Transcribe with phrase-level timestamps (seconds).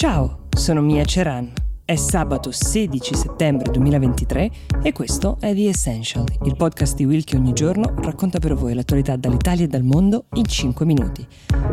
[0.00, 1.52] Ciao, sono Mia Ceran.
[1.84, 4.50] È sabato 16 settembre 2023
[4.82, 8.72] e questo è The Essential, il podcast di Will che ogni giorno racconta per voi
[8.72, 11.26] l'attualità dall'Italia e dal mondo in 5 minuti.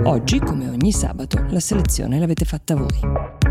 [0.03, 3.46] Oggi, come ogni sabato, la selezione l'avete fatta voi.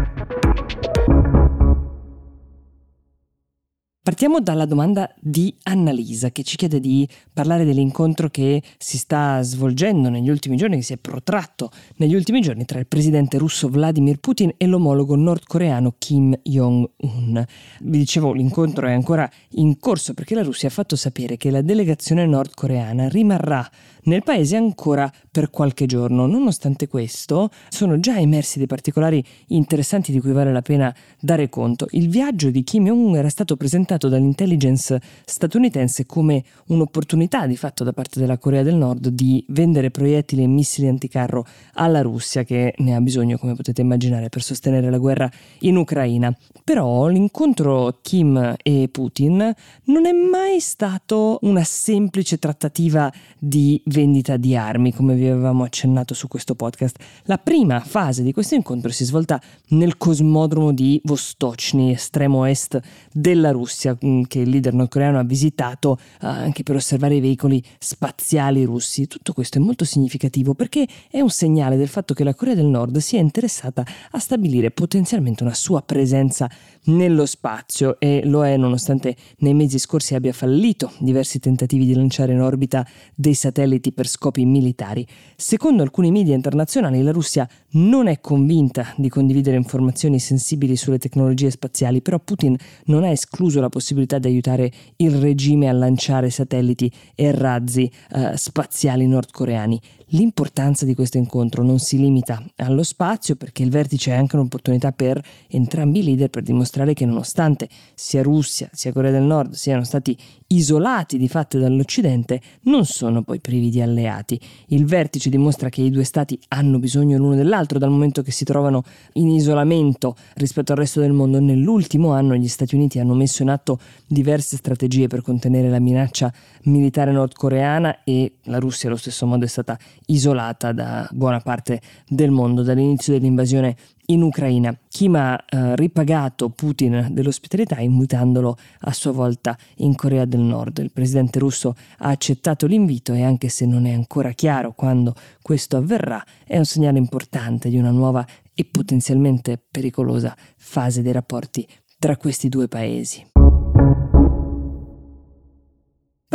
[4.06, 10.10] Partiamo dalla domanda di Annalisa che ci chiede di parlare dell'incontro che si sta svolgendo
[10.10, 14.18] negli ultimi giorni, che si è protratto negli ultimi giorni tra il presidente russo Vladimir
[14.20, 17.44] Putin e l'omologo nordcoreano Kim Jong-un.
[17.80, 21.60] Vi dicevo, l'incontro è ancora in corso perché la Russia ha fatto sapere che la
[21.60, 23.68] delegazione nordcoreana rimarrà
[24.06, 26.26] nel paese ancora per qualche giorno.
[26.26, 31.86] Nonostante questo, sono già emersi dei particolari interessanti di cui vale la pena dare conto.
[31.90, 37.92] Il viaggio di Kim Jong-un era stato presentato dall'intelligence statunitense come un'opportunità di fatto da
[37.92, 42.94] parte della Corea del Nord di vendere proiettili e missili anticarro alla Russia che ne
[42.94, 46.34] ha bisogno, come potete immaginare, per sostenere la guerra in Ucraina.
[46.64, 53.95] Però l'incontro Kim e Putin non è mai stato una semplice trattativa di vendita
[54.36, 56.98] di armi, come vi avevamo accennato su questo podcast.
[57.24, 62.78] La prima fase di questo incontro si è svolta nel cosmodromo di Vostochny, estremo est
[63.10, 67.62] della Russia, mm, che il leader nordcoreano ha visitato uh, anche per osservare i veicoli
[67.78, 69.06] spaziali russi.
[69.06, 72.66] Tutto questo è molto significativo perché è un segnale del fatto che la Corea del
[72.66, 76.50] Nord sia interessata a stabilire potenzialmente una sua presenza
[76.84, 82.32] nello spazio e lo è nonostante nei mesi scorsi abbia fallito diversi tentativi di lanciare
[82.32, 85.06] in orbita dei satelliti per scopi militari.
[85.36, 91.50] Secondo alcuni media internazionali la Russia non è convinta di condividere informazioni sensibili sulle tecnologie
[91.50, 92.56] spaziali, però Putin
[92.86, 98.36] non ha escluso la possibilità di aiutare il regime a lanciare satelliti e razzi eh,
[98.36, 99.80] spaziali nordcoreani.
[100.10, 104.92] L'importanza di questo incontro non si limita allo spazio perché il vertice è anche un'opportunità
[104.92, 109.82] per entrambi i leader per dimostrare che nonostante sia Russia sia Corea del Nord siano
[109.82, 110.16] stati
[110.48, 114.40] isolati di fatto dall'Occidente, non sono poi privi di alleati.
[114.68, 118.44] Il vertice dimostra che i due stati hanno bisogno l'uno dell'altro dal momento che si
[118.44, 118.82] trovano
[119.14, 121.40] in isolamento rispetto al resto del mondo.
[121.40, 126.32] Nell'ultimo anno gli Stati Uniti hanno messo in atto diverse strategie per contenere la minaccia
[126.64, 132.30] militare nordcoreana e la Russia allo stesso modo è stata isolata da buona parte del
[132.30, 134.76] mondo dall'inizio dell'invasione in Ucraina.
[134.88, 140.78] Kim ha eh, ripagato Putin dell'ospitalità invitandolo a sua volta in Corea del Nord.
[140.78, 145.76] Il presidente russo ha accettato l'invito e anche se non è ancora chiaro quando questo
[145.76, 151.66] avverrà, è un segnale importante di una nuova e potenzialmente pericolosa fase dei rapporti
[151.98, 153.35] tra questi due paesi.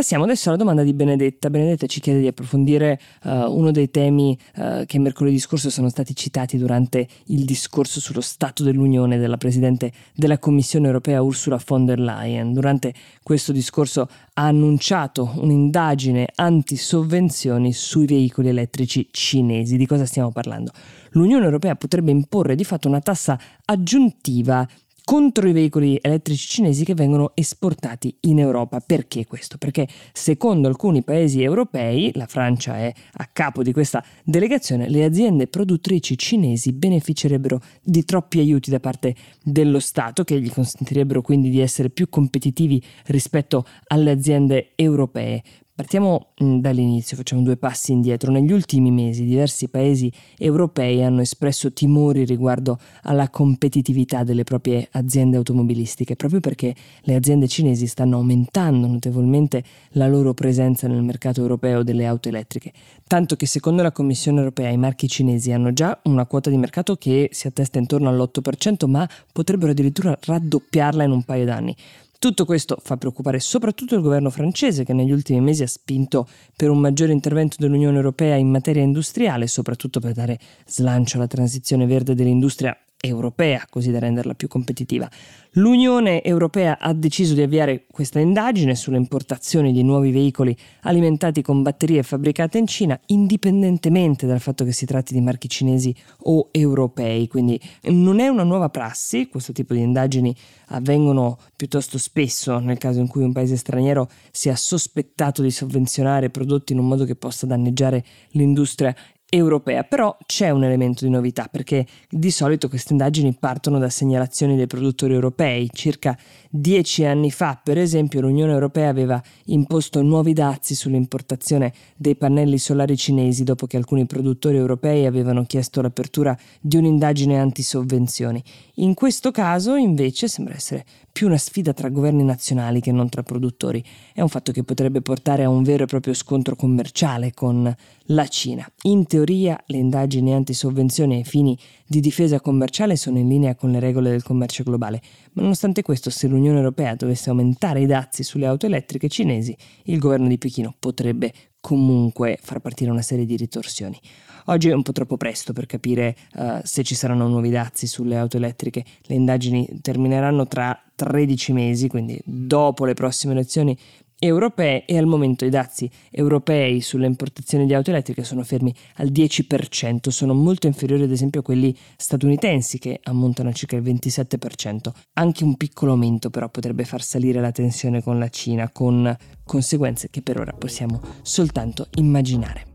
[0.02, 1.52] Passiamo adesso alla domanda di Benedetta.
[1.52, 6.16] Benedetta ci chiede di approfondire uh, uno dei temi uh, che mercoledì scorso sono stati
[6.16, 12.00] citati durante il discorso sullo Stato dell'Unione della Presidente della Commissione europea Ursula von der
[12.00, 12.52] Leyen.
[12.52, 19.78] Durante questo discorso ha annunciato un'indagine anti-sovvenzioni sui veicoli elettrici cinesi.
[19.78, 20.72] Di cosa stiamo parlando?
[21.12, 24.68] L'Unione europea potrebbe imporre di fatto una tassa aggiuntiva
[25.12, 28.80] contro i veicoli elettrici cinesi che vengono esportati in Europa.
[28.80, 29.58] Perché questo?
[29.58, 35.48] Perché secondo alcuni paesi europei, la Francia è a capo di questa delegazione, le aziende
[35.48, 39.14] produttrici cinesi beneficerebbero di troppi aiuti da parte
[39.44, 45.44] dello Stato che gli consentirebbero quindi di essere più competitivi rispetto alle aziende europee.
[45.82, 48.32] Partiamo mm, dall'inizio, facciamo due passi indietro.
[48.32, 55.38] Negli ultimi mesi diversi paesi europei hanno espresso timori riguardo alla competitività delle proprie aziende
[55.38, 59.64] automobilistiche, proprio perché le aziende cinesi stanno aumentando notevolmente
[59.94, 62.74] la loro presenza nel mercato europeo delle auto elettriche,
[63.08, 66.96] tanto che secondo la Commissione europea i marchi cinesi hanno già una quota di mercato
[66.96, 71.76] che si attesta intorno all'8%, ma potrebbero addirittura raddoppiarla in un paio d'anni.
[72.22, 76.70] Tutto questo fa preoccupare soprattutto il governo francese che negli ultimi mesi ha spinto per
[76.70, 80.38] un maggiore intervento dell'Unione Europea in materia industriale, soprattutto per dare
[80.68, 85.10] slancio alla transizione verde dell'industria europea, così da renderla più competitiva.
[85.56, 91.64] L'Unione Europea ha deciso di avviare questa indagine sulle importazioni di nuovi veicoli alimentati con
[91.64, 95.94] batterie fabbricate in Cina, indipendentemente dal fatto che si tratti di marchi cinesi
[96.26, 97.28] o europei.
[97.28, 100.34] Quindi non è una nuova prassi, questo tipo di indagini
[100.68, 106.72] avvengono piuttosto spesso nel caso in cui un paese straniero sia sospettato di sovvenzionare prodotti
[106.72, 108.96] in un modo che possa danneggiare l'industria
[109.34, 114.58] europea, però c'è un elemento di novità perché di solito queste indagini partono da segnalazioni
[114.58, 115.70] dei produttori europei.
[115.72, 116.18] Circa
[116.50, 122.98] dieci anni fa, per esempio, l'Unione Europea aveva imposto nuovi dazi sull'importazione dei pannelli solari
[122.98, 128.44] cinesi dopo che alcuni produttori europei avevano chiesto l'apertura di un'indagine antisovvenzioni.
[128.76, 133.24] In questo caso, invece, sembra essere più una sfida tra governi nazionali che non tra
[133.24, 133.84] produttori.
[134.14, 137.74] È un fatto che potrebbe portare a un vero e proprio scontro commerciale con
[138.06, 138.70] la Cina.
[138.84, 143.80] In teoria le indagini antisovvenzioni ai fini di difesa commerciale sono in linea con le
[143.80, 145.02] regole del commercio globale,
[145.34, 150.00] ma nonostante questo se l'Unione Europea dovesse aumentare i dazi sulle auto elettriche cinesi, il
[150.00, 154.00] governo di Pechino potrebbe comunque far partire una serie di ritorsioni.
[154.46, 158.18] Oggi è un po' troppo presto per capire uh, se ci saranno nuovi dazi sulle
[158.18, 158.84] auto elettriche.
[159.04, 163.78] Le indagini termineranno tra 13 mesi, quindi dopo le prossime elezioni
[164.24, 169.08] europee e al momento i dazi europei sulle importazioni di auto elettriche sono fermi al
[169.08, 174.92] 10%, sono molto inferiori ad esempio a quelli statunitensi che ammontano a circa il 27%.
[175.14, 180.10] Anche un piccolo aumento però potrebbe far salire la tensione con la Cina con conseguenze
[180.12, 182.66] che per ora possiamo soltanto immaginare.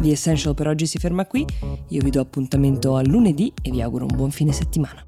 [0.00, 1.46] The Essential per oggi si ferma qui,
[1.88, 5.06] io vi do appuntamento a lunedì e vi auguro un buon fine settimana.